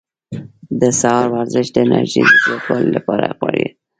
[0.79, 3.71] د سهار ورزش د انرژۍ د زیاتوالي لپاره غوره ده.